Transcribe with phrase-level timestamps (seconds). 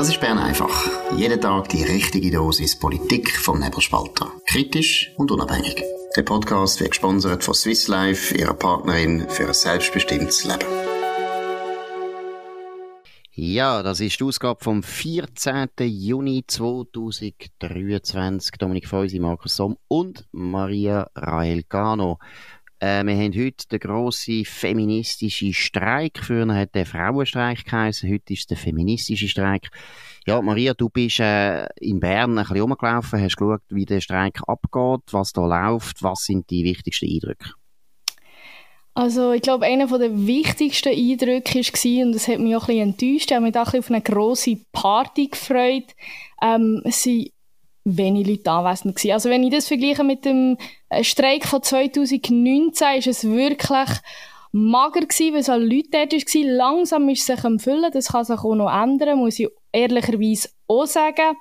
[0.00, 0.88] Das ist Bern einfach.
[1.14, 4.32] Jeden Tag die richtige Dosis Politik vom Nebelspalter.
[4.46, 5.84] Kritisch und unabhängig.
[6.16, 10.64] Der Podcast wird gesponsert von Swiss Life, ihrer Partnerin für ein selbstbestimmtes Leben.
[13.32, 15.68] Ja, das ist die Ausgabe vom 14.
[15.80, 18.56] Juni 2023.
[18.58, 22.18] Dominik Feusi, Markus Somm und Maria Rael Gano.
[22.80, 26.18] Äh, wir haben heute den grossen feministischen Streik.
[26.18, 29.68] Früher hat der Frauenstreik geheißen, heute ist der feministische Streik.
[30.26, 34.40] Ja, Maria, du bist äh, in Bern ein bisschen rumgelaufen, hast geschaut, wie der Streik
[34.46, 37.50] abgeht, was da läuft, was sind die wichtigsten Eindrücke?
[38.94, 42.88] Also ich glaube, einer der wichtigsten Eindrücke war, und das hat mich auch ein bisschen
[42.88, 45.94] enttäuscht, ich habe mich auch ein bisschen auf eine grosse Party gefreut.
[46.42, 47.06] Ähm, es
[47.84, 49.12] wenig Leute anwesend gewesen.
[49.12, 50.56] Also wenn ich das vergleiche mit dem
[50.88, 53.88] äh, Streik von 2019, ist es wirklich
[54.52, 56.56] mager gewesen, weil so Leute dort waren.
[56.56, 60.50] Langsam ist es sich am Füllen, das kann sich auch noch ändern, muss ich ehrlicherweise
[60.66, 61.36] auch sagen.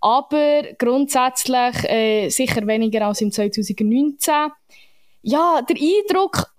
[0.00, 4.34] Aber grundsätzlich äh, sicher weniger als im 2019.
[5.22, 6.50] Ja, der Eindruck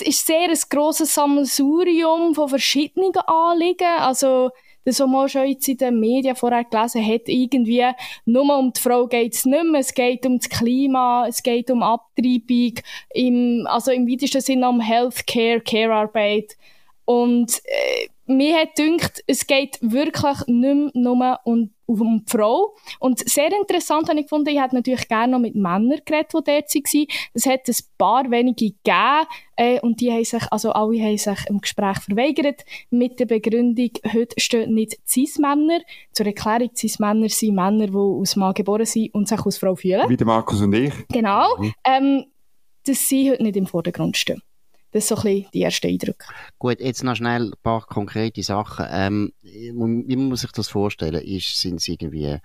[0.00, 3.98] ist sehr ein grosses Sammelsurium von verschiedenen Anliegen.
[3.98, 4.50] Also
[4.84, 7.84] das, was man schon jetzt in den Medien vorher gelesen hat, irgendwie
[8.24, 11.70] nur um die Frau geht es nicht mehr, es geht um das Klima, es geht
[11.70, 12.74] um Abtreibung,
[13.14, 16.56] im, also im weitesten Sinne um Healthcare, Care-Arbeit.
[17.04, 22.74] Und äh, mir hat gedacht, es geht wirklich nicht mehr nur um, um die Frau.
[22.98, 26.44] Und sehr interessant habe ich gefunden, ich hätte natürlich gerne noch mit Männern geredet, die
[26.44, 27.06] dort waren.
[27.34, 31.46] Es hat ein paar wenige gegeben, äh, und die haben sich, also alle haben sich
[31.48, 35.80] im Gespräch verweigert, mit der Begründung, heute stehen nicht Cis-Männer.
[36.12, 40.08] Zur Erklärung, Cis-Männer sind Männer, die aus Mann geboren sind und sich als Frau fühlen.
[40.08, 40.94] Wie der Markus und ich.
[41.08, 41.46] Genau.
[41.58, 41.72] Mhm.
[41.84, 42.24] Ähm,
[42.86, 44.40] dass sie heute nicht im Vordergrund stehen.
[44.92, 46.26] Das sind so ein bisschen die ersten Eindrücke.
[46.58, 48.86] Gut, jetzt noch schnell ein paar konkrete Sachen.
[48.90, 51.22] Ähm, wie muss sich das vorstellen?
[51.40, 52.38] Sind es irgendwie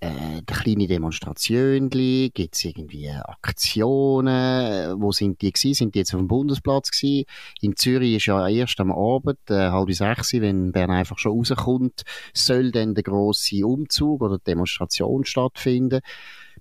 [0.00, 1.90] äh, kleine Demonstrationen?
[1.90, 5.00] Gibt es irgendwie Aktionen?
[5.00, 5.74] Wo sind die gewesen?
[5.74, 7.26] Sind die jetzt auf dem Bundesplatz gewesen?
[7.60, 12.02] In Zürich ist ja erst am Abend, äh, halb sechs, wenn Bern einfach schon rauskommt,
[12.32, 16.00] soll dann der grosse Umzug oder Demonstration stattfinden.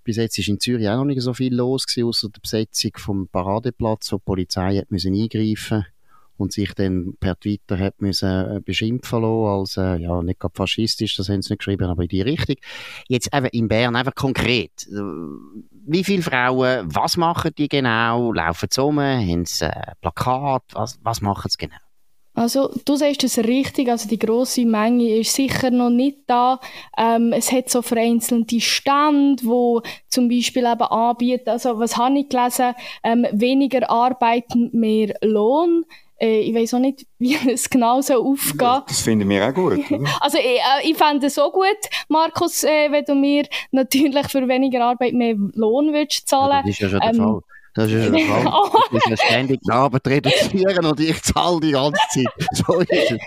[0.03, 2.91] Bis jetzt ist in Zürich auch noch nicht so viel los gewesen, außer der Besetzung
[2.97, 5.85] vom Paradeplatz, wo die Polizei hat müssen eingreifen
[6.39, 10.55] und sich dann per Twitter hat müssen äh, beschimpfen lassen, als, äh, ja, nicht gerade
[10.55, 12.55] faschistisch, das haben sie nicht geschrieben, aber in die Richtung.
[13.07, 14.87] Jetzt einfach in Bern, einfach konkret.
[14.89, 18.31] Wie viele Frauen, was machen die genau?
[18.31, 18.99] Laufen sie um?
[18.99, 20.63] Haben sie äh, Plakat?
[20.71, 21.88] Was, was machen sie genau?
[22.33, 26.59] Also, du sagst es richtig, also die grosse Menge ist sicher noch nicht da.
[26.97, 32.29] Ähm, es hat so vereinzelte Stände, wo zum Beispiel eben anbieten, also was habe ich
[32.29, 35.85] gelesen, ähm, weniger Arbeit, mehr Lohn.
[36.19, 38.83] Äh, ich weiß auch nicht, wie es genau so aufgeht.
[38.87, 39.79] Das finden wir auch gut.
[39.91, 40.09] Oder?
[40.21, 44.47] Also ich, äh, ich fände es so gut, Markus, äh, wenn du mir natürlich für
[44.47, 46.51] weniger Arbeit mehr Lohn würdest zahlen.
[46.51, 47.41] Ja, das ist ja schon der ähm, Fall.
[47.79, 48.11] Das ist.
[48.89, 52.27] Du musst ja ständig die Arbeit reduzieren und ich zahle die ganze Zeit.
[52.51, 53.19] So ist es.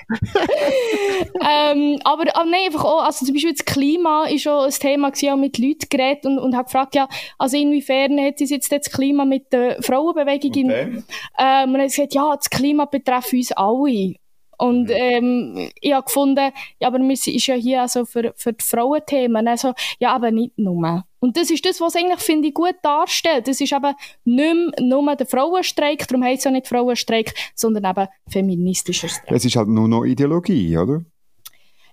[1.40, 5.10] ähm, aber, aber nein, einfach auch, also zum Beispiel das Klima ist schon ein Thema
[5.10, 7.08] gewesen, auch mit Leuten geredet und, und habe gefragt, ja,
[7.38, 10.82] also inwiefern hat sie jetzt das Klima mit der Frauenbewegung okay.
[10.82, 11.04] in,
[11.38, 14.14] ähm, und er hat gesagt, ja, das Klima betrifft uns alle.
[14.58, 14.94] Und mhm.
[14.94, 19.48] ähm, ich habe gefunden, ja, aber wir sind ja hier also für, für die Frauenthemen.
[19.48, 21.04] Also, ja, aber nicht nur.
[21.20, 23.46] Und das ist das, was eigentlich, finde ich, gut darstellt.
[23.46, 27.84] Das ist eben nicht mehr nur der Frauenstreik, darum heisst es auch nicht Frauenstreik, sondern
[27.84, 29.30] eben feministischer Streik.
[29.30, 31.04] Es ist halt nur noch Ideologie, oder?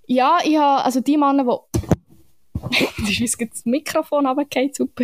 [0.07, 1.98] Ja, ich habe, also die Männer, die
[2.97, 5.03] das ist das Mikrofon runtergefallen, super.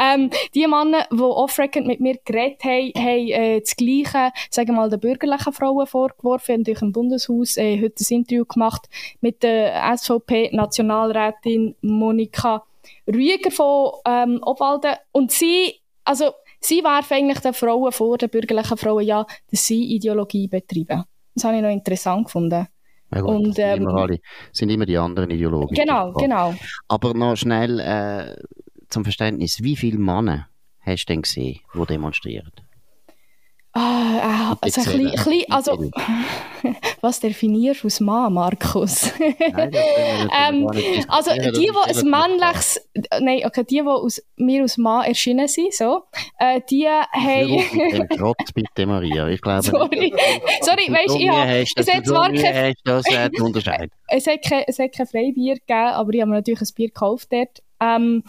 [0.00, 4.74] Ähm, die Männer, die off-record mit mir geredet haben, haben äh, das Gleiche, sagen wir
[4.74, 6.54] mal, den bürgerlichen Frauen vorgeworfen.
[6.54, 8.88] Haben durch im Bundeshaus äh, heute ein Interview gemacht
[9.20, 12.64] mit der SVP-Nationalrätin Monika
[13.06, 14.96] Rüger von ähm, Obwalden.
[15.12, 19.94] Und sie, also, sie werfen eigentlich den Frauen vor, den bürgerlichen Frauen, ja, dass sie
[19.94, 21.04] Ideologie betreiben.
[21.34, 22.66] Das habe ich noch interessant gefunden.
[23.10, 24.20] Ja gut, und, ähm, immer alle,
[24.52, 25.74] sind immer die anderen Ideologen.
[25.74, 26.54] Genau, genau.
[26.88, 28.36] Aber noch schnell äh,
[28.88, 30.48] zum Verständnis, wie viele Männer
[30.80, 32.52] hast du denn gesehen, die demonstrieren?
[33.80, 35.90] Ah, also, ein bisschen, also
[37.00, 39.12] was definierst du als Mann, Markus?
[39.52, 39.72] Nein,
[40.36, 40.68] ähm,
[41.06, 42.80] also die, die ein männliches,
[43.20, 46.02] nein, okay, die, die aus, mir aus Mann erschienen sind, so,
[46.38, 48.08] äh, die haben...
[48.16, 49.62] Trott, bitte Maria, ich glaube...
[49.62, 50.12] Sorry,
[50.62, 51.64] sorry weißt du, ich habe...
[51.76, 52.32] Es hat zwar
[54.38, 57.62] kein, es hat kein Freibier gegeben, aber ich habe mir natürlich ein Bier gekauft dort.
[57.80, 58.24] Ähm,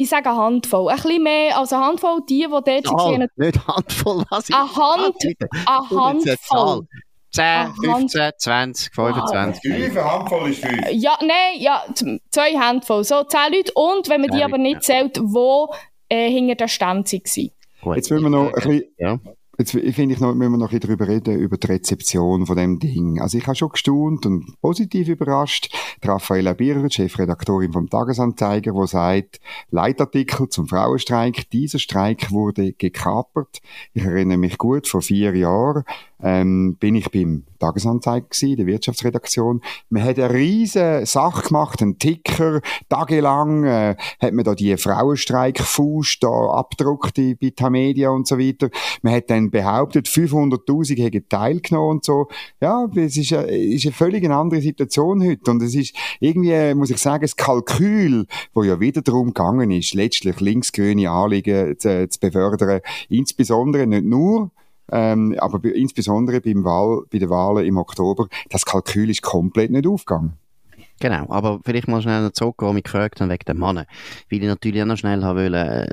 [0.00, 0.88] ich sage eine Handvoll.
[0.90, 2.20] Ein bisschen mehr als eine Handvoll.
[2.26, 3.26] Die, die dort Zahl, waren.
[3.36, 5.16] Nicht Handvoll, was ist Eine, Hand,
[5.66, 6.86] eine Handvoll.
[7.32, 9.60] 10, 15, 20, 25.
[9.62, 10.90] Fünf, eine Handvoll ist fünf.
[10.92, 11.84] Ja, nein, ja,
[12.30, 13.72] zwei Handvoll, so zehn Leute.
[13.74, 15.72] Und wenn man die aber nicht zählt, wo
[16.08, 17.50] äh, hinter der Stand waren.
[17.82, 17.96] Gut.
[17.96, 19.18] Jetzt müssen wir noch ein bisschen, Ja.
[19.60, 22.56] Jetzt finde ich noch, müssen wir noch ein bisschen darüber reden, über die Rezeption von
[22.56, 23.20] dem Ding.
[23.20, 25.72] Also ich habe schon gestaunt und positiv überrascht.
[26.02, 29.40] Die Raffaella Birrer, Chefredaktorin vom Tagesanzeiger, die sagt,
[29.70, 33.60] Leitartikel zum Frauenstreik, dieser Streik wurde gekapert.
[33.92, 35.84] Ich erinnere mich gut, vor vier Jahren
[36.22, 39.60] ähm, bin ich beim Tagesanzeiger gewesen, der Wirtschaftsredaktion.
[39.90, 46.18] Man hat eine riesige Sache gemacht, einen Ticker, tagelang äh, hat man da die Frauenstreik-Fuß
[46.20, 48.70] da abgedruckt bei Tamedia und so weiter.
[49.02, 52.28] Man hat dann behauptet, 500'000 hätten teilgenommen und so.
[52.60, 55.50] Ja, es ist eine, ist eine völlig andere Situation heute.
[55.50, 59.70] Und es ist irgendwie, äh, muss ich sagen, das Kalkül, wo ja wieder darum gegangen
[59.70, 64.50] ist, letztlich linksgrüne Anliegen zu, zu befördern, insbesondere nicht nur
[64.92, 69.86] ähm, aber insbesondere beim Wahl, bei den Wahlen im Oktober, das Kalkül ist komplett nicht
[69.86, 70.34] aufgegangen.
[71.00, 73.86] Genau, aber vielleicht mal schnell noch zurückkommen, mich gefragt haben wegen der Mannen.
[74.30, 75.88] Weil ich natürlich auch noch schnell haben wollen, äh,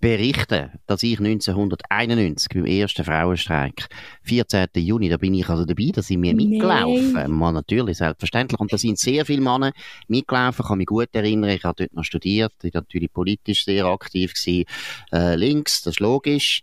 [0.00, 3.86] berichten, dass ich 1991 beim ersten Frauenstreik,
[4.22, 4.68] 14.
[4.76, 7.30] Juni, da bin ich also dabei, da sind wir mitgelaufen.
[7.30, 8.58] Man, natürlich, selbstverständlich.
[8.58, 9.72] Und da sind sehr viele Männer
[10.08, 13.64] mitgelaufen, ich kann mich gut erinnern, ich habe dort noch studiert, ich war natürlich politisch
[13.64, 14.64] sehr aktiv gewesen,
[15.12, 16.62] äh, links, das ist logisch.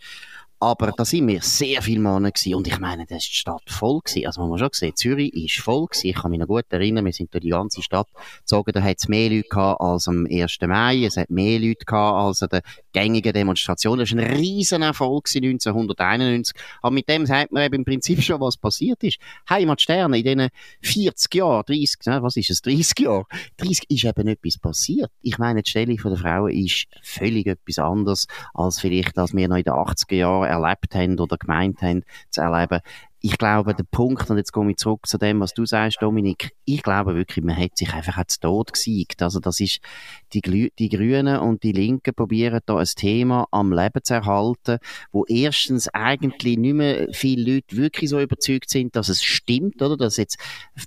[0.60, 2.56] Aber da sind wir sehr viele gewesen.
[2.56, 4.26] Und ich meine, das ist die Stadt voll gewesen.
[4.26, 6.08] Also, man muss schon sehen, Zürich ist voll gewesen.
[6.08, 8.08] Ich kann mich noch gut erinnern, wir sind durch die ganze Stadt
[8.40, 8.72] gezogen.
[8.72, 10.58] Da hat es mehr Leute gehabt als am 1.
[10.62, 11.06] Mai.
[11.06, 12.62] Es hat mehr Leute gehabt als an der
[12.92, 14.00] gängigen Demonstration.
[14.00, 16.56] Das war ein riesen Erfolg gewesen, 1991.
[16.82, 19.20] Aber mit dem sagt man eben im Prinzip schon, was passiert ist.
[19.50, 20.50] Heimatsterne in diesen
[20.82, 23.26] 40 Jahren, 30, ne, was ist es, 30 Jahre,
[23.58, 25.12] 30 ist eben etwas passiert.
[25.22, 29.58] Ich meine, die Stellung der Frauen ist völlig etwas anderes, als vielleicht, als wir noch
[29.58, 32.82] in den 80er Jahren erlebt haben oder gemeint haben zu erleben.
[33.20, 36.52] Ich glaube, der Punkt, und jetzt komme ich zurück zu dem, was du sagst, Dominik,
[36.66, 39.24] ich glaube wirklich, man hat sich einfach als tot gesiegt.
[39.24, 39.80] Also das ist,
[40.34, 44.78] die, die Grünen und die Linken probieren da ein Thema am Leben zu erhalten,
[45.12, 49.98] wo erstens eigentlich nicht mehr viele Leute wirklich so überzeugt sind, dass es stimmt, oder?
[49.98, 50.38] Dass jetzt,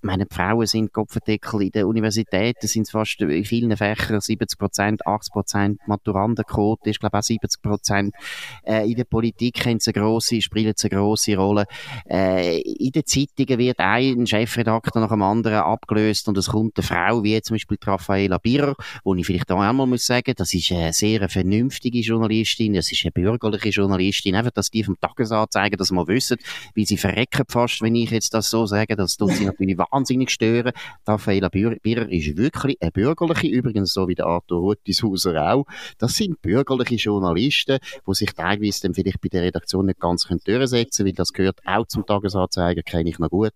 [0.02, 5.06] meine, Frauen sind Kopfendeckel in den Universitäten, sind es fast in vielen Fächern 70 Prozent,
[5.06, 8.14] 80 Prozent, Maturandenquote ist, glaube ich, auch 70 Prozent.
[8.62, 11.66] Äh, in der Politik haben sie eine grosse, spielen sie eine grosse Rolle.
[12.04, 16.86] Äh, in den Zeitungen wird ein Chefredakteur nach dem anderen abgelöst und es kommt eine
[16.86, 18.74] Frau, wie zum Beispiel die Raffaela Birrer,
[19.04, 23.04] wo ich vielleicht auch einmal muss sagen, das ist eine sehr vernünftige Journalistin, das ist
[23.04, 26.38] eine bürgerliche Journalistin, einfach, dass die vom Tagesanzeiger das mal wissen,
[26.74, 30.30] weil sie verrecken fast, wenn ich jetzt das so sage, das tut sie natürlich wahnsinnig
[30.30, 30.72] stören.
[31.06, 35.66] Raffaela Bir- Birrer ist wirklich eine bürgerliche, übrigens so wie der Arthur Ruttishauser auch.
[35.98, 40.40] Das sind bürgerliche Journalisten, die sich teilweise dann vielleicht bei der Redaktion nicht ganz können
[40.44, 43.52] durchsetzen weil das gehört auch zum Tagesanzeiger, kenne ich noch gut.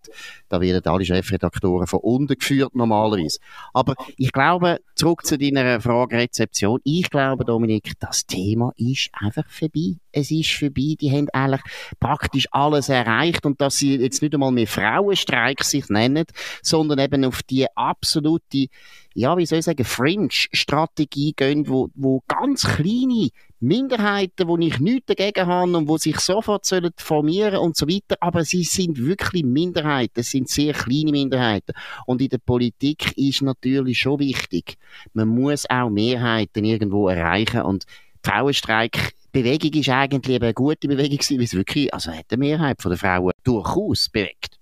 [0.49, 3.39] Da werden alle Chefredaktoren von unten geführt normalerweise.
[3.73, 9.49] Aber ich glaube, zurück zu deiner Frage Rezeption, ich glaube, Dominik, das Thema ist einfach
[9.49, 9.97] vorbei.
[10.11, 10.95] Es ist vorbei.
[10.99, 11.61] Die haben eigentlich
[11.99, 16.25] praktisch alles erreicht und dass sie jetzt nicht einmal mehr Frauenstreik sich nennen,
[16.61, 18.67] sondern eben auf die absolute,
[19.13, 23.29] ja, wie soll ich sagen, Fringe-Strategie gehen, wo, wo ganz kleine
[23.59, 28.17] Minderheiten, wo ich nichts dagegen habe und wo sich sofort sollen formieren und so weiter,
[28.19, 31.73] aber sie sind wirklich Minderheiten, es sind sehr kleine Minderheiten.
[32.05, 34.77] Und in der Politik ist natürlich schon wichtig,
[35.13, 37.85] man muss auch Mehrheiten irgendwo erreichen und
[38.25, 42.97] die Frauenstreik-Bewegung ist eigentlich eine gute Bewegung weil es wirklich, also hat eine Mehrheit der
[42.97, 44.54] Frauen durchaus bewegt.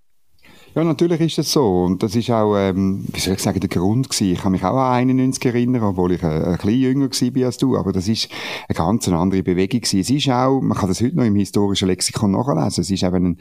[0.75, 1.84] Ja, natürlich ist das so.
[1.84, 4.34] Und das ist auch, ähm, wie soll ich sagen, der Grund gewesen.
[4.34, 7.58] Ich kann mich auch an 91 erinnern, obwohl ich ein, ein bisschen jünger war als
[7.58, 7.77] du.
[7.77, 8.27] Aber das ist
[8.68, 10.00] eine ganz andere Bewegung gewesen.
[10.00, 12.82] Es ist auch, man kann das heute noch im historischen Lexikon nachlesen.
[12.82, 13.36] Es ist eben eine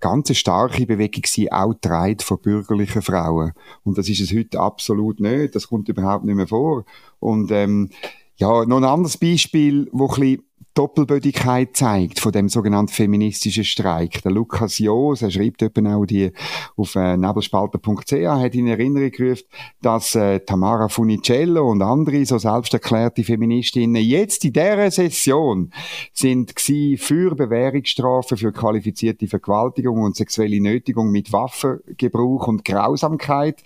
[0.00, 3.52] ganz starke Bewegung gewesen, auch getragen von bürgerlichen Frauen.
[3.82, 5.54] Und das ist es heute absolut nicht.
[5.54, 6.84] Das kommt überhaupt nicht mehr vor.
[7.20, 7.88] Und, ähm,
[8.36, 10.45] ja, noch ein anderes Beispiel, wo ein bisschen
[10.76, 14.22] Doppelbödigkeit zeigt von dem sogenannten feministischen Streik.
[14.22, 16.32] Der Lukas Joos, er schreibt eben auch die
[16.76, 19.44] auf äh, nebelspalter.ch, hat in Erinnerung gerufen,
[19.80, 25.72] dass äh, Tamara Funicello und andere so selbsterklärte Feministinnen jetzt in dieser Session
[26.12, 33.62] sind gsi für Bewährungsstrafen für qualifizierte Vergewaltigung und sexuelle Nötigung mit Waffengebrauch und Grausamkeit.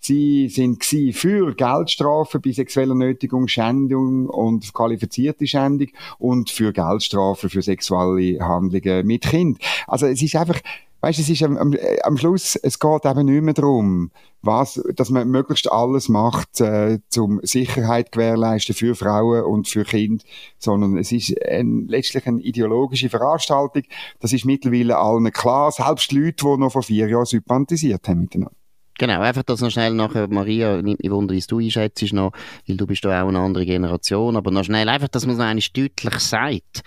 [0.00, 7.50] Sie sind gsi für Geldstrafen bei sexueller Nötigung, Schändung und qualifizierte Schändung und für Geldstrafen
[7.50, 9.58] für sexuelle Handlungen mit Kind.
[9.86, 10.60] Also es ist einfach,
[11.00, 14.10] weißt, es ist am, am, am Schluss, es geht eben nicht mehr darum,
[14.42, 20.24] was, dass man möglichst alles macht, äh, zum Sicherheit gewährleisten für Frauen und für Kinder,
[20.58, 23.82] sondern es ist ein, letztlich eine ideologische Veranstaltung.
[24.20, 28.63] Das ist mittlerweile allen klar, selbst Leute, die noch vor vier Jahren sympathisiert haben miteinander.
[28.96, 32.32] Genau, einfach, dass noch schnell nachher, Maria, nimmt mich wunder, wie du einschätzt noch,
[32.68, 35.44] weil du bist da auch eine andere Generation, aber noch schnell einfach, dass man noch
[35.44, 36.82] einmal deutlich sagt,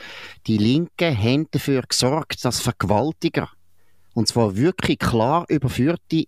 [0.47, 3.49] die Linken haben dafür gesorgt, dass Vergewaltiger,
[4.13, 6.25] und zwar wirklich klar überführte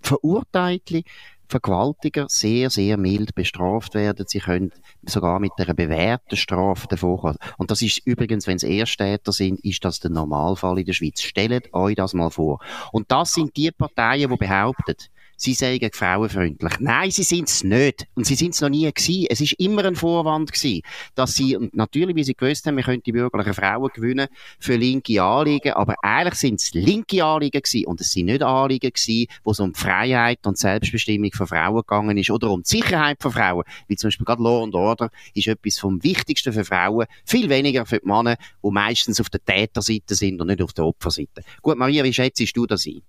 [0.00, 1.02] Verurteilte,
[1.48, 4.26] Vergewaltiger sehr, sehr mild bestraft werden.
[4.28, 4.72] Sie können
[5.02, 9.84] sogar mit einer bewährten Strafe davor Und das ist übrigens, wenn es Ersttäter sind, ist
[9.84, 11.20] das der Normalfall in der Schweiz.
[11.20, 12.60] Stellt euch das mal vor.
[12.92, 14.96] Und das sind die Parteien, die behaupten,
[15.36, 16.72] sie seien frauenfreundlich.
[16.80, 18.06] Nein, sie sind es nicht.
[18.14, 19.26] Und sie sind es noch nie gewesen.
[19.28, 20.82] Es ist immer ein Vorwand gewesen,
[21.14, 24.76] dass sie, und natürlich, wie sie gewusst haben, wir können die bürgerlichen Frauen gewinnen für
[24.76, 27.86] linke Anliegen, aber eigentlich sind es linke Anliegen gewesen.
[27.86, 31.76] Und es sind nicht Anliegen gewesen, wo es um die Freiheit und Selbstbestimmung von Frauen
[31.76, 33.64] gegangen ist oder um die Sicherheit von Frauen.
[33.88, 37.86] Wie zum Beispiel gerade Law and Order ist etwas vom Wichtigsten für Frauen, viel weniger
[37.86, 41.42] für die Männer, die meistens auf der Täterseite sind und nicht auf der Opferseite.
[41.62, 43.02] Gut, Maria, wie schätzt du das ein?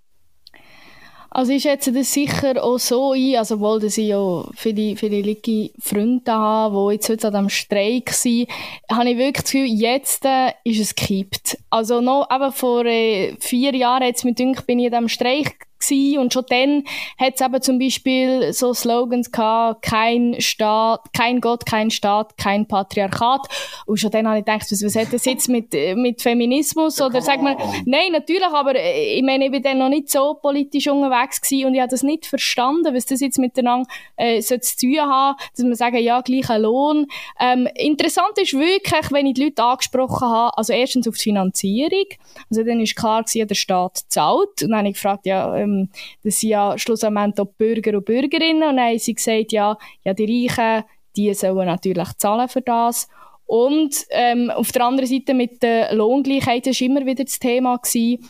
[1.35, 5.19] Also ich schätze das sicher auch so ein, also obwohl dass ich ja viele, viele
[5.19, 8.47] linke Freunde habe, die jetzt heute an diesem Streik sind,
[8.89, 11.57] habe ich wirklich das Gefühl, jetzt äh, ist es gekippt.
[11.69, 16.19] Also noch eben vor äh, vier Jahren, jetzt mit bin ich an diesem Streik gewesen.
[16.19, 16.83] und schon dann
[17.17, 22.67] hat es eben zum Beispiel so Slogans gehabt, kein Staat, kein Gott, kein Staat, kein
[22.67, 23.47] Patriarchat.
[23.85, 27.01] Und schon dann habe ich gedacht, was, was hat das jetzt mit, mit Feminismus?
[27.01, 30.35] Oder sagt man, nein, natürlich, aber äh, ich meine, ich bin dann noch nicht so
[30.35, 34.59] politisch unterwegs gewesen und ich habe das nicht verstanden, was das jetzt miteinander äh, zu
[34.59, 37.07] tun haben, dass man sagen, ja, gleicher Lohn.
[37.39, 42.05] Ähm, interessant ist wirklich, wenn ich die Leute angesprochen habe, also erstens auf die Finanzierung,
[42.49, 44.63] also dann ist klar gewesen, der Staat zahlt.
[44.63, 45.89] Und dann habe ich gefragt, ja, ähm,
[46.23, 50.13] das sind ja schlussendlich auch Bürger und Bürgerinnen und dann haben sie gesagt, ja, ja
[50.13, 53.07] die Reichen, die sollen natürlich zahlen für das.
[53.45, 57.77] Und ähm, auf der anderen Seite mit der Lohngleichheit war immer wieder das Thema.
[57.77, 58.27] Gewesen.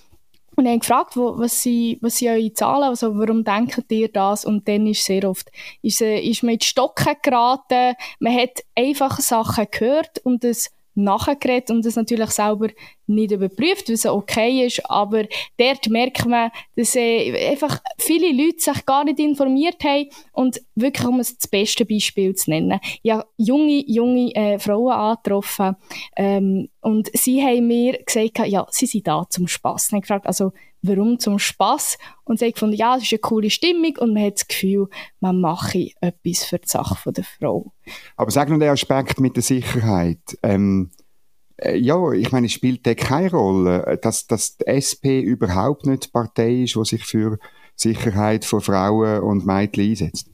[0.57, 4.45] Und haben gefragt, wo, was, sie, was sie eure Zahlen, also warum denkt ihr das?
[4.45, 5.51] Und dann ist sehr oft,
[5.81, 10.71] ist, äh, ist man in die Stocken geraten, man hat einfach Sachen gehört und das
[10.93, 12.69] nachgeredet und das natürlich selber
[13.07, 15.25] nicht überprüft, was okay ist, aber
[15.57, 21.07] dort merkt man, dass äh, einfach viele Leute sich gar nicht informiert haben und wirklich,
[21.07, 25.75] um es das beste Beispiel zu nennen, ja junge, junge äh, Frauen angetroffen
[26.15, 29.91] ähm, und sie haben mir gesagt, ja, sie sind da zum Spass.
[29.91, 30.51] Ich gefragt, also
[30.83, 31.97] warum zum Spass?
[32.23, 34.87] Und sie haben gefunden, ja, es ist eine coole Stimmung und man hat das Gefühl,
[35.19, 37.71] man mache etwas für die Sache der Frau.
[38.17, 40.19] Aber sag noch den Aspekt mit der Sicherheit.
[40.43, 41.04] Ähm, äh,
[41.63, 46.09] ja, ich meine, es spielt da keine Rolle, dass, dass die SP überhaupt nicht die
[46.09, 47.37] Partei ist, die sich für
[47.75, 50.29] Sicherheit von Frauen und Mädchen einsetzt.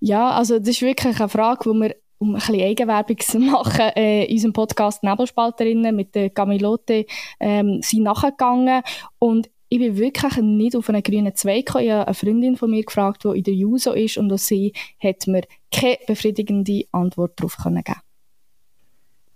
[0.00, 3.90] Ja, also das ist wirklich eine Frage, die wir um ein bisschen Eigenwerbung zu machen,
[3.94, 7.06] äh, in unserem Podcast Nebelspalterinnen mit der Camilote
[7.40, 8.82] ähm, sind nachgegangen
[9.18, 11.84] und ich bin wirklich nicht auf einen grünen Zweig gekommen.
[11.84, 14.72] Ich habe eine Freundin von mir gefragt, die in der JUSO ist und auch sie
[15.02, 15.42] hat mir
[15.72, 17.82] keine befriedigende Antwort darauf geben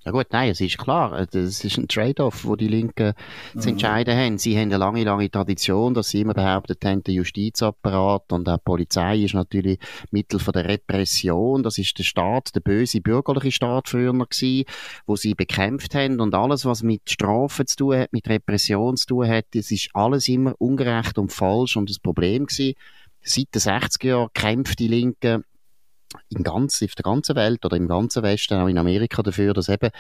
[0.03, 3.13] ja gut, nein, es ist klar, das ist ein Trade-off, wo die Linken
[3.53, 3.61] mhm.
[3.61, 4.39] zu entscheiden haben.
[4.39, 8.57] Sie haben eine lange, lange Tradition, dass sie immer behauptet haben, der Justizapparat und auch
[8.57, 9.79] die Polizei ist natürlich
[10.11, 11.63] Mittel von der Repression.
[11.63, 14.65] Das ist der Staat, der böse bürgerliche Staat früher gewesen,
[15.07, 19.07] wo sie bekämpft haben und alles, was mit Strafen zu tun hat, mit Repression zu
[19.07, 22.75] tun hat, das ist alles immer ungerecht und falsch und das Problem gewesen.
[23.23, 25.45] Seit den 60er Jahren kämpft die Linke
[26.29, 29.69] in ganz, auf der ganzen Welt oder im ganzen Westen, auch in Amerika dafür, dass
[29.69, 29.91] eben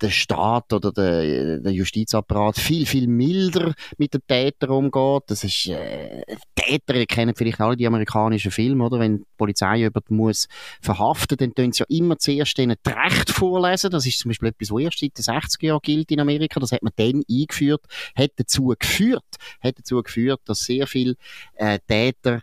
[0.00, 5.24] der Staat oder der, der Justizapparat viel, viel milder mit den Tätern umgeht.
[5.28, 8.98] Das ist, äh, Täter, kennt vielleicht alle die amerikanischen Filme, oder?
[8.98, 10.48] Wenn die Polizei jemanden muss
[10.80, 13.90] verhaften, dann tun sie ja immer zuerst denen das Recht vorlesen.
[13.90, 16.60] Das ist zum Beispiel etwas, was erst seit den 60er Jahren gilt in Amerika.
[16.60, 17.84] Das hat man dann eingeführt,
[18.14, 19.24] hat dazu geführt,
[19.62, 21.16] hat dazu geführt, dass sehr viele
[21.54, 22.42] äh, Täter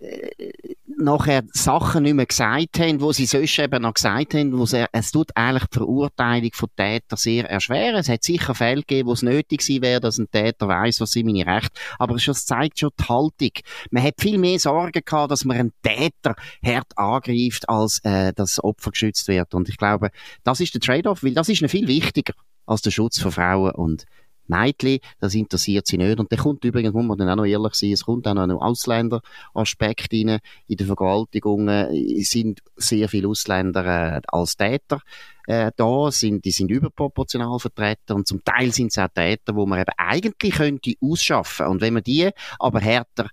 [0.00, 0.67] äh,
[0.98, 4.84] nachher Sachen nicht mehr gesagt haben, wo sie sonst eben noch gesagt haben, wo sie,
[4.92, 7.96] es tut eigentlich die Verurteilung von Tätern sehr erschweren.
[7.96, 11.12] Es hat sicher Fälle gegeben, wo es nötig gewesen wäre, dass ein Täter weiß, was
[11.12, 11.80] sind meine Rechte.
[11.98, 13.50] Aber es zeigt schon die Haltung.
[13.90, 18.62] Man hat viel mehr Sorgen gehabt, dass man einen Täter hart angreift, als äh, das
[18.62, 19.54] Opfer geschützt wird.
[19.54, 20.10] Und ich glaube,
[20.44, 22.34] das ist der Trade-off, weil das ist viel wichtiger
[22.66, 24.04] als der Schutz von Frauen und
[24.48, 26.18] Mädchen, das interessiert sie nicht.
[26.18, 28.42] Und da kommt übrigens, muss man dann auch noch ehrlich sein, es kommt auch noch
[28.42, 30.38] ein Ausländeraspekt rein.
[30.66, 35.00] In den Vergewaltigungen sind sehr viele Ausländer äh, als Täter
[35.48, 39.64] äh, da sind, die sind überproportional vertreten und zum Teil sind es auch Täter, wo
[39.64, 41.68] man eben eigentlich könnte ausschaffen.
[41.68, 42.28] Und wenn man die
[42.58, 43.30] aber härter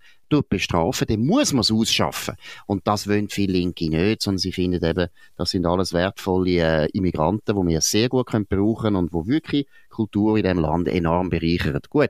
[0.49, 2.35] bestrafen, dann muss man es ausschaffen.
[2.65, 6.89] Und das wollen viele Linke nicht, sondern sie finden eben, das sind alles wertvolle äh,
[6.93, 11.29] Immigranten, die wir sehr gut können brauchen und wo wirklich Kultur in diesem Land enorm
[11.29, 11.79] bereichern.
[11.89, 12.09] Gut.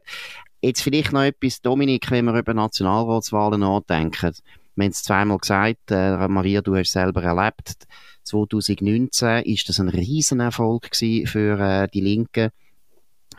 [0.62, 4.34] Jetzt vielleicht noch etwas, Dominik, wenn wir über Nationalratswahlen nachdenken.
[4.76, 7.86] Wir haben es zweimal gesagt, äh, Maria, du hast es selber erlebt.
[8.24, 12.50] 2019 ist das ein Riesenerfolg für äh, die Linken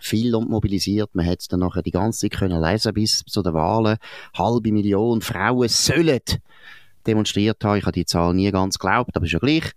[0.00, 1.14] viel und mobilisiert.
[1.14, 3.98] Man hat es dann nachher die ganze Zeit können lesen bis zu den Wahlen.
[4.34, 6.20] Halbe Million Frauen sollen
[7.06, 7.78] demonstriert haben.
[7.78, 9.72] Ich habe die Zahl nie ganz geglaubt, aber ist ja gleich.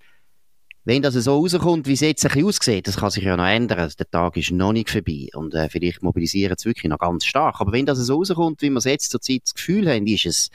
[0.85, 3.45] Wenn das so rauskommt, wie es jetzt ein bisschen aussieht, das kann sich ja noch
[3.45, 3.91] ändern.
[3.99, 5.27] Der Tag ist noch nicht vorbei.
[5.35, 7.59] Und äh, vielleicht mobilisieren es wirklich noch ganz stark.
[7.59, 10.49] Aber wenn das so rauskommt, wie wir es jetzt zurzeit das Gefühl haben, ist es,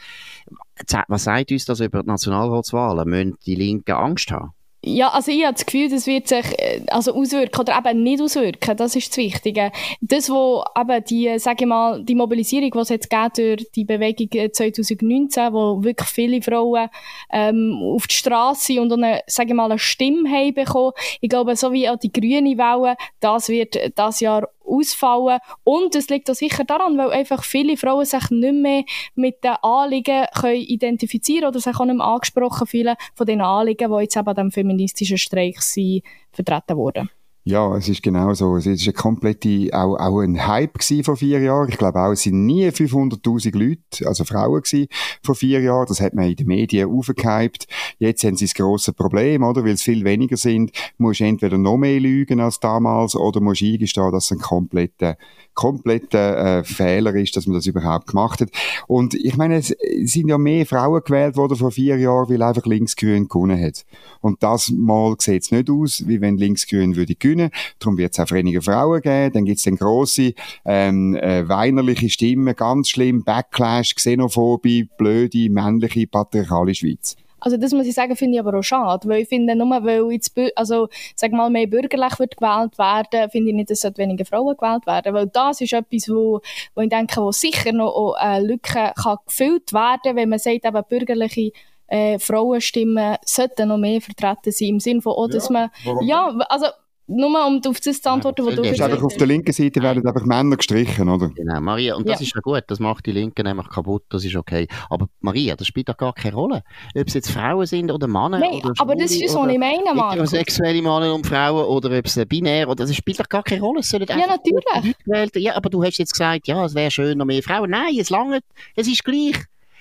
[1.08, 3.08] was sagt uns das über die Nationalratswahlen?
[3.08, 4.54] Müssen die Linken Angst haben?
[4.86, 8.20] Ja, also ich habe das Gefühl, das wird sich äh, also auswirken oder eben nicht
[8.20, 8.76] auswirken.
[8.76, 9.72] Das ist das Wichtige.
[10.02, 13.86] Das, wo eben die, sage ich mal, die Mobilisierung, die es jetzt geht durch die
[13.86, 16.90] Bewegung 2019, wo wirklich viele Frauen
[17.32, 20.92] ähm, auf die Straße und eine, sage ich mal, eine Stimme haben bekommen.
[21.22, 25.38] Ich glaube, so wie auch die grüne Welle, das wird das Jahr ausfallen.
[25.62, 29.56] Und es liegt auch sicher daran, weil einfach viele Frauen sich nicht mehr mit den
[29.62, 34.16] Anliegen können identifizieren oder sich auch nicht mehr angesprochen fühlen von den Anliegen, die jetzt
[34.16, 36.02] eben an diesem feministischen Streik sind,
[36.32, 37.10] vertreten wurden.
[37.46, 38.56] Ja, es ist genau so.
[38.56, 41.68] Es ist eine komplette, auch, auch ein Hype gewesen vor vier Jahren.
[41.68, 44.88] Ich glaube auch, es sind nie 500.000 Leute, also Frauen gewesen
[45.22, 45.84] vor vier Jahren.
[45.86, 47.66] Das hat man in den Medien aufgehypt.
[47.98, 49.62] Jetzt haben sie das grosse Problem, oder?
[49.62, 53.62] Weil es viel weniger sind, musst du entweder noch mehr lügen als damals oder musst
[53.62, 55.18] eingestehen, dass es ein kompletter
[55.54, 58.50] kompletter äh, Fehler ist, dass man das überhaupt gemacht hat.
[58.86, 62.66] Und ich meine, es sind ja mehr Frauen gewählt worden vor vier Jahren, weil einfach
[62.66, 63.84] Linksgrün gewonnen hat.
[64.20, 67.50] Und das mal sieht es nicht aus, wie wenn Linksgrün würde gewinnen.
[67.78, 69.32] Darum wird es auch weniger Frauen geben.
[69.32, 70.34] Dann gibt es dann grosse
[70.64, 77.16] ähm, äh, weinerliche Stimmen, ganz schlimm, Backlash, Xenophobie, blöde, männliche, patriarchale Schweiz.
[77.44, 80.10] Also das muss ich sagen, finde ich aber auch schade, weil ich finde, nur weil
[80.12, 84.56] jetzt, also, sag mal, mehr bürgerlich wird gewählt werden, finde ich nicht, dass weniger Frauen
[84.56, 86.40] gewählt werden, weil das ist etwas, wo,
[86.74, 90.84] wo ich denke, wo sicher noch eine Lücke kann gefüllt werden, wenn man sagt, eben
[90.88, 91.52] bürgerliche
[91.88, 95.70] äh, Frauenstimmen sollten noch mehr vertreten sein, im Sinne von, oh, dass ja, man,
[96.06, 96.68] ja, also,
[97.06, 99.02] nur um auf das zu antworten, was du gesagt hast.
[99.02, 101.28] Auf der linken Seite werden einfach Männer gestrichen, oder?
[101.28, 102.26] Genau, Maria, und das ja.
[102.26, 104.66] ist ja gut, das macht die Linken nämlich kaputt, das ist okay.
[104.88, 106.62] Aber Maria, das spielt doch gar keine Rolle.
[106.96, 109.94] Ob es jetzt Frauen sind oder Männer Nein, oder aber das ist so nicht meine,
[109.94, 110.26] Mann.
[110.26, 113.80] sexuelle Männer und Frauen oder ob es binär oder das spielt doch gar keine Rolle.
[113.80, 115.44] Es sollen ja, natürlich.
[115.44, 117.70] Ja, aber du hast jetzt gesagt, ja, es wäre schön noch mehr Frauen.
[117.70, 118.40] Nein, es lange,
[118.76, 119.36] es ist gleich.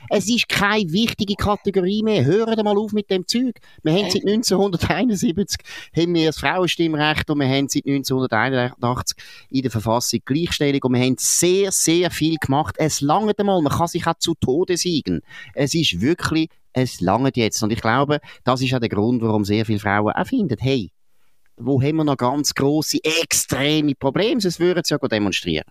[0.10, 2.26] Es ist keine wichtige Kategorie mehr.
[2.26, 3.60] Hören mal auf mit dem Zeug.
[3.84, 5.60] Wir haben seit 1971
[5.96, 9.18] haben wir das Frauenstimmrecht und wir haben seit 1981
[9.50, 12.76] in der Verfassung Gleichstellung und wir haben sehr, sehr viel gemacht.
[12.78, 13.62] Es langt einmal.
[13.62, 15.22] Man kann sich auch zu Tode siegen.
[15.54, 17.62] Es ist wirklich, es langt jetzt.
[17.64, 20.92] Und ich glaube, das ist auch der Grund, warum sehr viele Frauen auch finden, hey,
[21.58, 25.66] wo haben wir noch ganz große, extreme Probleme, sonst würden sie ja demonstrieren.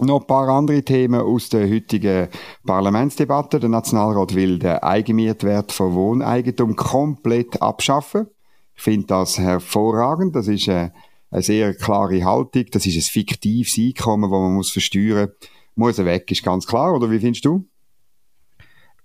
[0.00, 2.28] Noch ein paar andere Themen aus der heutigen
[2.64, 3.60] Parlamentsdebatte.
[3.60, 8.26] Der Nationalrat will den Eigenmietwert von Wohneigentum komplett abschaffen.
[8.74, 10.34] Ich finde das hervorragend.
[10.34, 10.92] Das ist eine,
[11.30, 12.66] eine, sehr klare Haltung.
[12.72, 15.48] Das ist ein fiktives Einkommen, das man muss versteuern muss.
[15.76, 16.94] Muss er weg, ist ganz klar.
[16.94, 17.64] Oder wie findest du?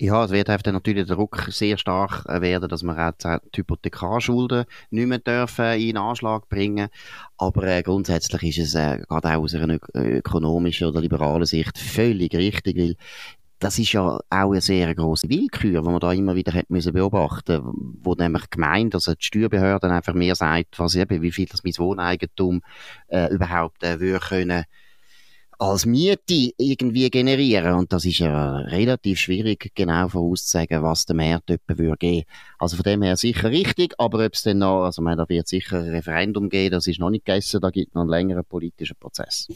[0.04, 4.66] Ja, es wird dann natürlich der Druck sehr stark werden, dass wir auch die Hypothekarschulden
[4.90, 6.90] nicht mehr dürfen in Anschlag bringen.
[7.38, 12.34] Aber äh, grundsätzlich ist es äh, gerade auch aus einer ökonomischen oder liberalen Sicht völlig
[12.34, 12.96] richtig, weil
[13.60, 16.94] das ist ja auch eine sehr große Willkür, die man da immer wieder hat müssen
[16.94, 17.62] beobachten,
[18.02, 21.78] wo nämlich gemeint, also die Steuerbehörden einfach mehr sagt, was eben, wie viel das mein
[21.78, 22.64] Wohneigentum
[23.10, 24.66] äh, überhaupt äh, würde können
[25.62, 27.76] als Miete irgendwie generieren.
[27.76, 32.24] Und das ist ja relativ schwierig, genau vorauszusagen, was der Markt etwa würde.
[32.58, 35.48] Also von dem her sicher richtig, aber ob es dann noch, also man, da wird
[35.48, 38.98] sicher ein Referendum geben, das ist noch nicht gegessen, da gibt noch einen längeren politischen
[39.00, 39.50] Prozess.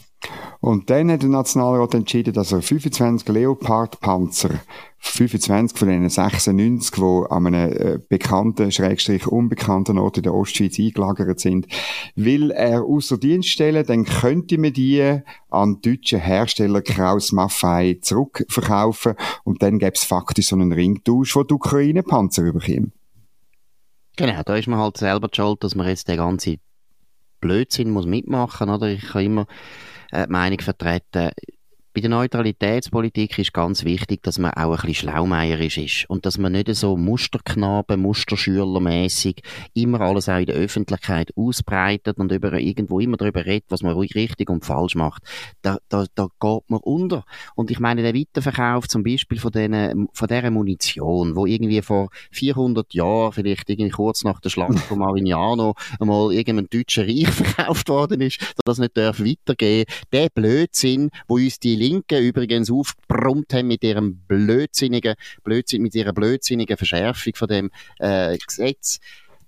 [0.59, 4.61] Und dann hat der Nationalrat entschieden, dass er 25 Leopard-Panzer
[4.97, 10.79] 25 von den 96, die an einem äh, bekannten, schrägstrich unbekannten Ort in der Ostschweiz
[10.79, 11.67] eingelagert sind,
[12.15, 19.15] will er außer Dienst stellen, dann könnte man die an deutschen Hersteller Kraus Maffei zurückverkaufen
[19.43, 22.91] und dann gäbe es faktisch so einen Ringtausch, wo die Ukraine Panzer überkommen.
[24.17, 26.57] Genau, da ist man halt selber schuld, dass man jetzt den ganzen
[27.41, 28.87] Blödsinn muss mitmachen, oder?
[28.87, 29.45] Ich kann immer
[30.11, 31.31] äh, Meinung vertreten,
[31.95, 36.37] bei der Neutralitätspolitik ist ganz wichtig, dass man auch ein bisschen schlaumeierisch ist und dass
[36.37, 39.41] man nicht so Musterknaben, Musterschülermäßig
[39.73, 43.93] immer alles auch in der Öffentlichkeit ausbreitet und über irgendwo immer darüber redet, was man
[43.93, 45.23] ruhig richtig und falsch macht.
[45.61, 47.23] Da, da, da geht man unter.
[47.55, 52.09] Und ich meine, der Weiterverkauf zum Beispiel von, den, von dieser Munition, wo irgendwie vor
[52.31, 57.87] 400 Jahren, vielleicht irgendwie kurz nach der Schlacht von Marignano, einmal irgendeinem deutschen Reich verkauft
[57.87, 59.85] worden ist, dass das nicht darf weitergehen.
[60.11, 66.13] Der Blödsinn, wo uns die Linken übrigens aufgebrummt haben mit ihrem blödsinnigen, Blödsinn, mit ihrer
[66.13, 68.99] blödsinnigen Verschärfung von dem äh, Gesetz.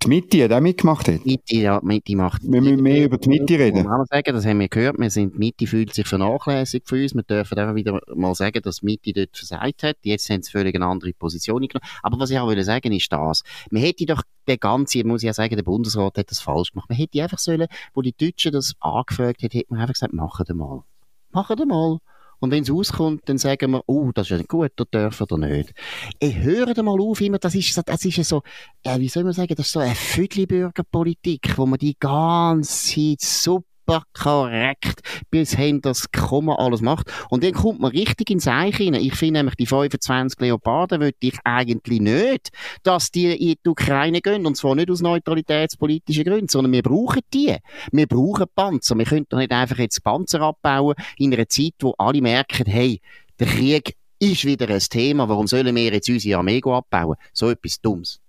[0.04, 1.08] Die Mitte hat auch mitgemacht.
[1.08, 1.26] Hat.
[1.26, 2.44] Mitte, ja, die Mitte macht.
[2.44, 3.84] Wir müssen mehr über die Mitte reden.
[3.84, 5.00] Man sagen, das haben wir gehört.
[5.00, 7.16] Wir sind, die Mitte fühlt sich vernachlässigt für uns.
[7.16, 9.98] Wir dürfen auch wieder mal sagen, dass die Mitte dort versagt hat.
[10.04, 11.90] Jetzt haben sie völlig eine andere Position genommen.
[12.04, 13.42] Aber was ich auch will sagen, ist das.
[13.72, 16.90] Man hätte doch der ganze, muss ich ja sagen, der Bundesrat hat das falsch gemacht.
[16.90, 20.46] Man hätte einfach sollen, wo die Deutschen das angefragt haben, hätte man einfach gesagt, machen
[20.48, 20.84] wir mal.
[21.32, 21.98] Machen wir mal.
[22.40, 25.38] Und wenn es auskommt, dann sagen wir, oh, das ist ja gut, da dürfen oder
[25.38, 25.74] nicht.
[26.20, 28.44] Ich höre mal auf, immer, das ist, das ist so,
[28.86, 33.22] ja, wie soll man sagen, das ist so eine Viertelbürgerpolitik, wo man die ganze Zeit
[33.22, 37.12] super super korrekt bis hin das Komma alles macht.
[37.30, 38.94] Und dann kommt man richtig ins Eich rein.
[38.96, 42.50] Ich finde nämlich, die 25 Leoparden würde ich eigentlich nicht,
[42.84, 44.46] dass die in die Ukraine gehen.
[44.46, 47.56] Und zwar nicht aus neutralitätspolitischen Gründen, sondern wir brauchen die.
[47.92, 48.98] Wir brauchen Panzer.
[48.98, 53.02] Wir können doch nicht einfach jetzt Panzer abbauen in einer Zeit, wo alle merken, hey,
[53.40, 55.30] der Krieg ist wieder ein Thema.
[55.30, 57.16] Warum sollen wir jetzt unsere Armee abbauen?
[57.34, 58.20] So etwas Dummes.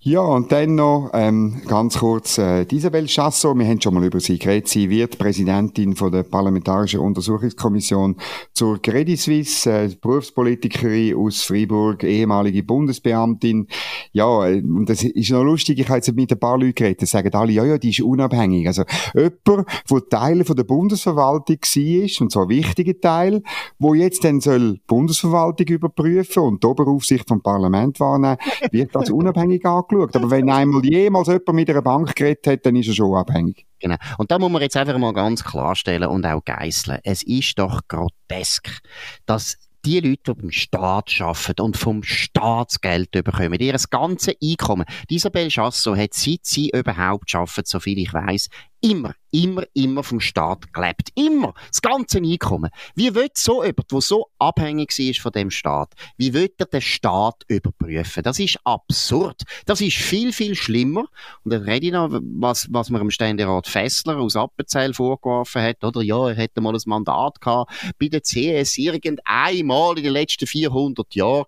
[0.00, 3.56] Ja, und dann noch ähm, ganz kurz äh, Isabel Chassot.
[3.58, 4.68] Wir haben schon mal über sie geredet.
[4.68, 8.16] Sie wird Präsidentin von der Parlamentarischen Untersuchungskommission
[8.52, 13.66] zur Credit Suisse, äh, Berufspolitikerin aus Freiburg, ehemalige Bundesbeamtin.
[14.12, 17.00] Ja, äh, und das ist noch lustig, ich habe jetzt mit ein paar Leuten geredet,
[17.00, 18.66] die sagen alle, ja, ja, die ist unabhängig.
[18.66, 23.42] Also jemand, der Teil von der Bundesverwaltung war, und zwar wichtige Teil,
[23.78, 28.36] wo jetzt dann soll die Bundesverwaltung überprüfen und die Oberaufsicht vom Parlament wahrnehmen,
[28.70, 30.16] wird das unabhängig angeschaut angeschaut.
[30.16, 33.66] Aber wenn einmal jemals jemand mit einer Bank geredet hat, dann ist er schon abhängig.
[33.80, 33.96] Genau.
[34.18, 37.00] Und da muss man jetzt einfach mal ganz klarstellen und auch geißeln.
[37.04, 38.80] Es ist doch grotesk,
[39.26, 44.86] dass die Leute, die beim Staat arbeiten und vom Staatsgeld bekommen, ihr ganzes Einkommen.
[45.08, 48.48] Isabel Chasso hat seit sie überhaupt arbeitet, soviel ich weiß,
[48.84, 51.08] immer, immer, immer vom Staat gelebt.
[51.14, 51.54] Immer.
[51.68, 52.70] Das ganze Einkommen.
[52.94, 56.82] Wie wird so jemand, der so abhängig ist von dem Staat, wie wird er den
[56.82, 58.22] Staat überprüfen?
[58.22, 59.42] Das ist absurd.
[59.64, 61.06] Das ist viel, viel schlimmer.
[61.44, 65.82] Und dann rede ich noch, was, was mir im Ständerat Fessler aus Appenzell vorgeworfen hat,
[65.82, 66.02] oder?
[66.02, 71.14] Ja, er hätte mal ein Mandat gehabt bei der CS irgendeinmal in den letzten 400
[71.14, 71.46] Jahren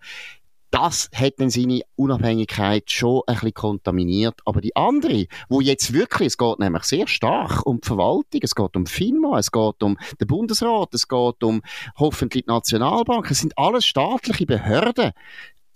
[0.76, 4.40] das hat dann seine Unabhängigkeit schon ein bisschen kontaminiert.
[4.44, 8.54] Aber die andere, wo jetzt wirklich, es geht nämlich sehr stark um die Verwaltung, es
[8.54, 11.62] geht um FINMA, es geht um den Bundesrat, es geht um
[11.98, 15.12] hoffentlich die Nationalbank, es sind alles staatliche Behörden,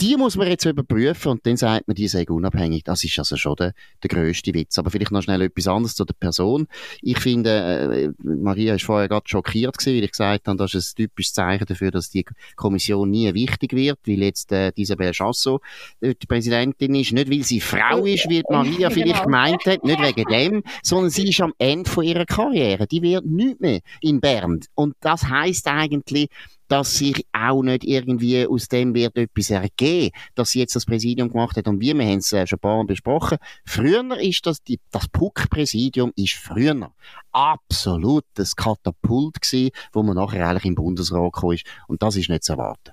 [0.01, 2.85] die muss man jetzt überprüfen und dann sagt man, die sind unabhängig.
[2.85, 4.79] Das ist also schon der, der grösste Witz.
[4.79, 6.67] Aber vielleicht noch schnell etwas anderes zu der Person.
[7.03, 10.93] Ich finde, äh, Maria ist vorher gerade schockiert gewesen, weil ich gesagt habe, das ist
[10.93, 12.25] ein typisches Zeichen dafür, dass die
[12.57, 15.63] Kommission nie wichtig wird, weil jetzt äh, Isabel Chassot
[16.01, 17.13] äh, die Präsidentin ist.
[17.13, 18.91] Nicht, weil sie Frau ist, wie Maria genau.
[18.91, 22.87] vielleicht gemeint hat, nicht wegen dem, sondern sie ist am Ende von ihrer Karriere.
[22.87, 24.61] Die wird nicht mehr in Bern.
[24.75, 26.29] Und das heißt eigentlich,
[26.71, 31.29] dass sich auch nicht irgendwie aus dem wird etwas ergeben, dass sie jetzt das Präsidium
[31.29, 31.67] gemacht hat.
[31.67, 34.79] Und wir, wir haben es äh, schon ein paar Mal besprochen, früher ist das, die,
[34.93, 36.93] das PUC-Präsidium ist früher
[37.33, 41.67] absolut das Katapult gewesen, wo man nachher eigentlich im Bundesrat gekommen ist.
[41.89, 42.93] Und das ist nicht zu erwarten.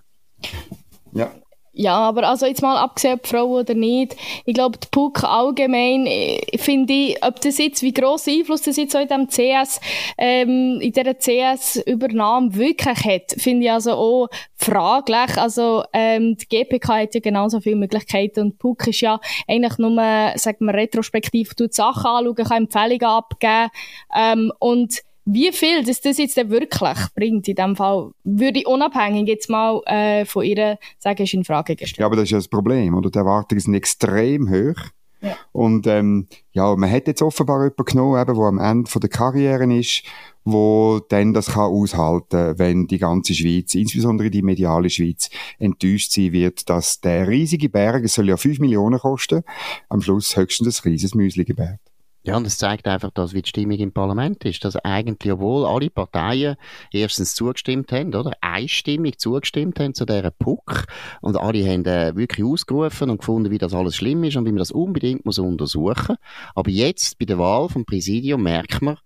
[1.13, 1.31] Ja,
[1.77, 6.07] ja, aber also jetzt mal abgesehen, ob Frau oder nicht, ich glaube, die PUC allgemein,
[6.07, 9.79] äh, finde ich, ob das jetzt, wie gross Einfluss das jetzt auch in dem CS,
[10.17, 15.37] ähm, in dieser CS-Übernahme wirklich hat, finde ich also auch fraglich.
[15.37, 19.77] Also, ähm, die GPK hat ja genauso viele Möglichkeiten und die PUC ist ja eigentlich
[19.77, 19.91] nur,
[20.35, 23.69] sagen wir, retrospektiv, tut Sachen anschauen, kann Empfehlungen abgeben,
[24.15, 29.27] ähm, und wie viel das, das jetzt wirklich bringt, in dem Fall, würde ich unabhängig
[29.27, 31.99] jetzt mal äh, von ihr sagen, ist in Frage gestellt.
[31.99, 33.09] Ja, aber das ist ja das Problem, oder?
[33.09, 34.81] Die Erwartungen sind extrem hoch.
[35.19, 35.35] Ja.
[35.51, 39.09] Und ähm, ja, man hat jetzt offenbar jemanden genommen, eben, der am Ende von der
[39.09, 40.03] Karriere ist,
[40.45, 46.31] wo dann das kann aushalten, wenn die ganze Schweiz, insbesondere die mediale Schweiz, enttäuscht sein
[46.31, 49.43] wird, dass der riesige Berg, es soll ja 5 Millionen kosten,
[49.89, 51.81] am Schluss höchstens ein kleines Müsli gebärt.
[52.27, 55.65] Ja, und es zeigt einfach, dass wie die Stimmung im Parlament ist, dass eigentlich, obwohl
[55.65, 56.57] alle Parteien
[56.91, 58.33] erstens zugestimmt haben, oder?
[58.41, 60.87] Einstimmig zugestimmt haben zu dieser Puck
[61.21, 64.51] und alle haben äh, wirklich ausgerufen und gefunden, wie das alles schlimm ist und wie
[64.51, 66.17] man das unbedingt muss untersuchen.
[66.53, 68.97] Aber jetzt, bei der Wahl vom Präsidium, merkt man,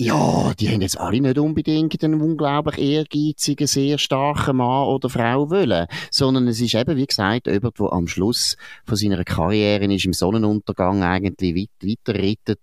[0.00, 5.50] ja, die haben jetzt alle nicht unbedingt einen unglaublich ehrgeizigen, sehr starken Mann oder Frau
[5.50, 10.04] wollen, sondern es ist eben, wie gesagt, jemand, der am Schluss von seiner Karriere ist,
[10.04, 12.60] im Sonnenuntergang eigentlich weiter, weiter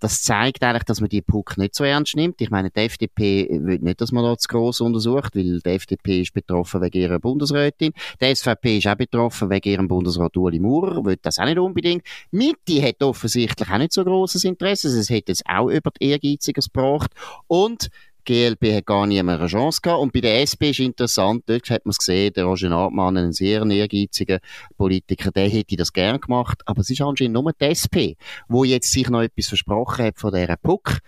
[0.00, 2.40] Das zeigt eigentlich, dass man die Puck nicht so ernst nimmt.
[2.40, 6.22] Ich meine, die FDP will nicht, dass man da zu gross untersucht, weil die FDP
[6.22, 7.92] ist betroffen wegen ihrer Bundesrätin.
[8.18, 12.02] Die SVP ist auch betroffen wegen ihrem Bundesrat Ueli Maurer, will das auch nicht unbedingt.
[12.30, 14.88] Mitte hat offensichtlich auch nicht so grosses Interesse.
[14.88, 17.10] Es hätte jetzt auch über die Ehrgeiziges gebracht.
[17.46, 17.90] Und
[18.28, 20.02] GLP hat gar nie mehr eine Chance gehabt.
[20.02, 23.32] Und bei der SP ist interessant, dort hat man es gesehen, der Roger Nordmann, ein
[23.32, 24.38] sehr ehrgeiziger
[24.76, 26.60] Politiker, der hätte das gern gemacht.
[26.66, 30.34] Aber es ist anscheinend nur die SP, wo jetzt sich noch etwas versprochen hat von
[30.34, 30.98] dieser Puck.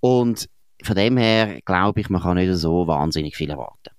[0.00, 0.48] Und
[0.82, 3.97] von dem her glaube ich, man kann nicht so wahnsinnig viel erwarten.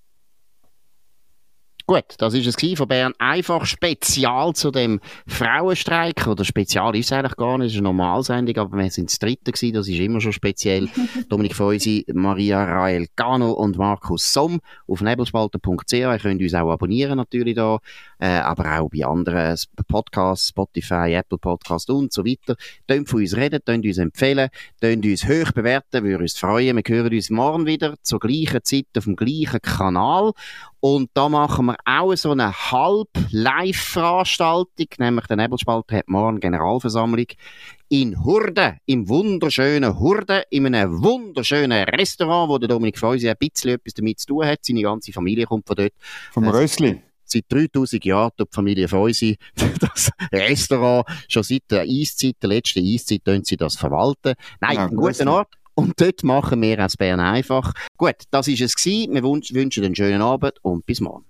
[1.89, 3.13] Gut, das ist es von Bern.
[3.17, 6.27] Einfach spezial zu dem Frauenstreik.
[6.27, 9.17] Oder spezial ist es eigentlich gar nicht, es ist eine Normalsendung, aber wir sind das
[9.17, 10.87] dritte gewesen, das ist immer schon speziell.
[11.29, 15.91] Dominik Feusi, Maria Rael Gano und Markus Somm auf nebelspalter.ch.
[15.91, 17.79] Ihr könnt uns auch abonnieren natürlich da,
[18.19, 22.55] äh, aber auch bei anderen Podcasts, Spotify, Apple Podcasts und so weiter.
[22.87, 24.49] Tönt von uns reden, tönt uns empfehlen,
[24.79, 26.77] tönt uns hoch bewerten, würde uns freuen.
[26.77, 30.33] Wir hören uns morgen wieder zur gleichen Zeit auf dem gleichen Kanal.
[30.81, 37.27] Und da machen wir auch so eine Halb-Live-Veranstaltung, nämlich der Nebelspalter hat morgen Generalversammlung
[37.89, 43.71] in Hurde, im wunderschönen Hurde, in einem wunderschönen Restaurant, wo der Dominik Feusi ein bisschen
[43.71, 44.59] etwas damit zu tun hat.
[44.61, 45.91] Seine ganze Familie kommt von dort.
[46.31, 47.01] Vom äh, Rössli?
[47.25, 49.37] Seit 3000 Jahren tut die Familie Feusi
[49.79, 54.35] das Restaurant schon seit der Eiszeit, der letzten Eiszeit, sie das verwalten.
[54.61, 55.58] Nein, ja, ein guter Ort.
[55.79, 57.71] Und dort machen wir als Bern einfach.
[57.95, 59.13] Gut, das ist es gewesen.
[59.13, 61.23] Wir wünschen einen schönen Abend und bis morgen.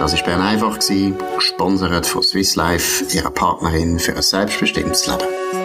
[0.00, 0.80] Das war Bern einfach,
[1.36, 5.63] gesponsert von Swiss Life, ihrer Partnerin für ein selbstbestimmtes Leben.